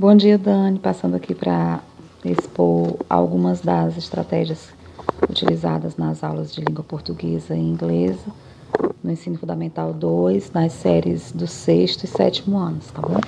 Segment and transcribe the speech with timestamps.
[0.00, 0.78] Bom dia, Dani.
[0.78, 1.80] Passando aqui para
[2.24, 4.72] expor algumas das estratégias
[5.28, 8.24] utilizadas nas aulas de língua portuguesa e inglesa
[9.04, 13.20] no ensino fundamental 2, nas séries do sexto e sétimo anos, tá bom?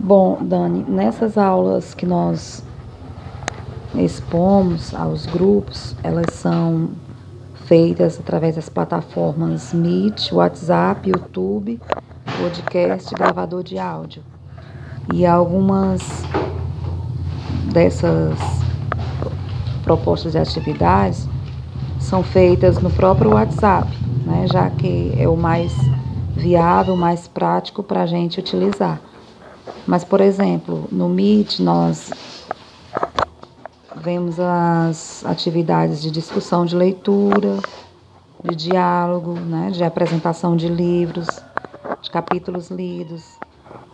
[0.00, 2.64] Bom, Dani, nessas aulas que nós
[3.96, 6.88] expomos aos grupos, elas são
[7.66, 11.78] feitas através das plataformas Meet, WhatsApp, YouTube,
[12.40, 14.22] podcast, gravador de áudio.
[15.12, 16.00] E algumas
[17.72, 18.38] dessas
[19.82, 21.26] propostas de atividades
[21.98, 23.88] são feitas no próprio WhatsApp,
[24.24, 25.72] né, já que é o mais
[26.36, 29.00] viável, mais prático para a gente utilizar.
[29.86, 32.10] Mas, por exemplo, no Meet nós
[33.96, 37.56] vemos as atividades de discussão de leitura,
[38.44, 41.26] de diálogo, né, de apresentação de livros,
[42.02, 43.38] de capítulos lidos,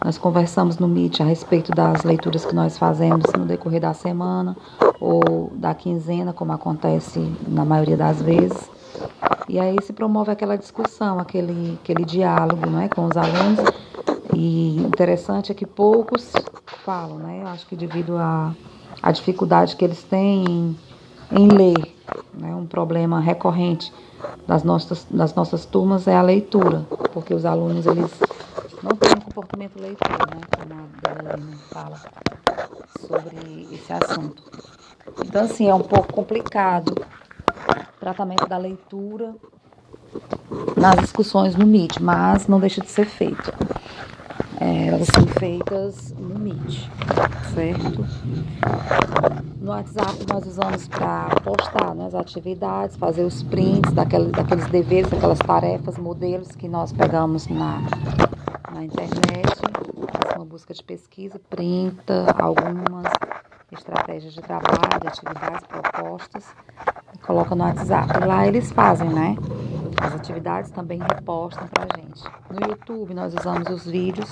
[0.04, 4.54] nós conversamos no Meet a respeito das leituras que nós fazemos no decorrer da semana
[5.00, 8.70] ou da quinzena, como acontece na maioria das vezes.
[9.48, 13.60] E aí se promove aquela discussão, aquele, aquele diálogo né, com os alunos.
[14.34, 16.32] E interessante é que poucos
[16.84, 17.40] falam, né?
[17.40, 18.54] Eu acho que devido à
[19.02, 20.78] a dificuldade que eles têm em,
[21.32, 21.94] em ler,
[22.34, 22.54] né?
[22.54, 23.90] um problema recorrente
[24.46, 28.10] das nossas, das nossas turmas é a leitura, porque os alunos eles
[28.84, 30.40] não tem um comportamento leitor, né?
[30.54, 32.00] Como a Belina fala
[33.00, 34.42] sobre esse assunto.
[35.24, 39.34] Então, assim, é um pouco complicado o tratamento da leitura
[40.76, 43.52] nas discussões no MIT, mas não deixa de ser feito.
[44.60, 46.88] É, elas são feitas no Meet,
[47.54, 48.06] certo?
[49.60, 55.10] No WhatsApp nós usamos para postar né, as atividades, fazer os prints daqueles, daqueles deveres,
[55.10, 57.82] daquelas tarefas, modelos que nós pegamos na,
[58.74, 63.06] na internet, faz uma busca de pesquisa, printa algumas
[63.70, 66.44] estratégias de trabalho, atividades propostas
[67.14, 68.26] e coloca no WhatsApp.
[68.26, 69.36] Lá eles fazem, né?
[70.02, 72.24] As atividades também repostam para a gente.
[72.50, 74.28] No YouTube nós usamos os vídeos.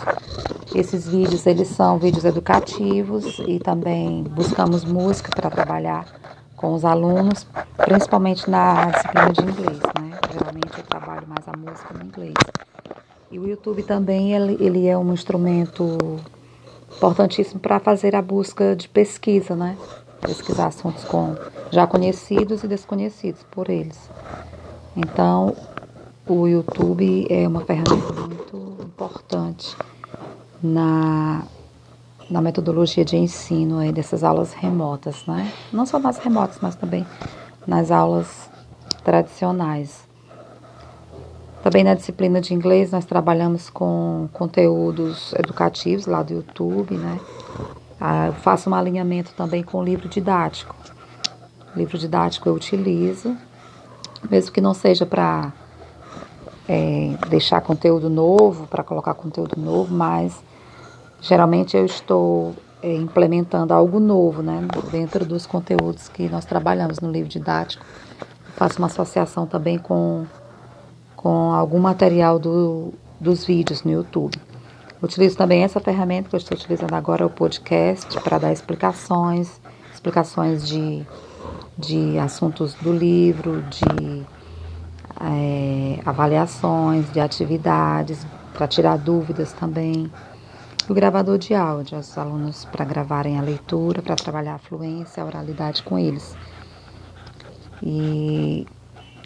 [0.74, 6.04] Esses vídeos eles são vídeos educativos e também buscamos música para trabalhar
[6.56, 10.18] com os alunos, principalmente na disciplina de inglês, né?
[10.32, 12.34] Geralmente eu trabalho mais a música no inglês.
[13.32, 15.96] E o YouTube também ele, ele é um instrumento
[16.94, 19.74] importantíssimo para fazer a busca de pesquisa, né?
[20.20, 21.34] Pesquisar assuntos com
[21.70, 23.98] já conhecidos e desconhecidos por eles.
[24.94, 25.56] Então,
[26.28, 29.74] o YouTube é uma ferramenta muito importante
[30.62, 31.42] na,
[32.28, 35.50] na metodologia de ensino aí dessas aulas remotas, né?
[35.72, 37.06] Não só nas remotas, mas também
[37.66, 38.50] nas aulas
[39.02, 40.11] tradicionais.
[41.62, 47.20] Também na disciplina de inglês nós trabalhamos com conteúdos educativos lá do YouTube, né?
[48.00, 50.74] Ah, eu faço um alinhamento também com o livro didático.
[51.74, 53.36] O livro didático eu utilizo,
[54.28, 55.52] mesmo que não seja para
[56.68, 60.42] é, deixar conteúdo novo, para colocar conteúdo novo, mas
[61.20, 64.66] geralmente eu estou é, implementando algo novo, né?
[64.90, 67.84] Dentro dos conteúdos que nós trabalhamos no livro didático.
[68.20, 70.26] Eu faço uma associação também com
[71.22, 74.36] com algum material do, dos vídeos no YouTube.
[75.00, 79.60] Utilizo também essa ferramenta que eu estou utilizando agora, o podcast, para dar explicações,
[79.92, 81.06] explicações de,
[81.78, 84.26] de assuntos do livro, de
[85.20, 90.10] é, avaliações, de atividades, para tirar dúvidas também.
[90.88, 95.26] O gravador de áudio, os alunos para gravarem a leitura, para trabalhar a fluência, a
[95.26, 96.36] oralidade com eles.
[97.80, 98.66] E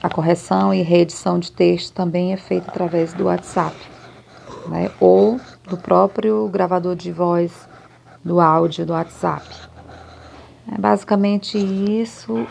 [0.07, 3.77] a correção e reedição de texto também é feita através do WhatsApp,
[4.69, 4.89] né?
[5.01, 7.69] ou do próprio gravador de voz
[8.25, 9.45] do áudio do WhatsApp.
[10.73, 12.47] É basicamente isso,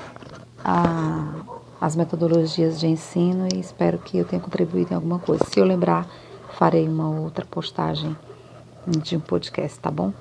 [0.63, 1.33] a,
[1.79, 5.45] as metodologias de ensino, e espero que eu tenha contribuído em alguma coisa.
[5.45, 6.05] Se eu lembrar,
[6.57, 8.17] farei uma outra postagem
[8.85, 10.11] de um podcast, tá bom?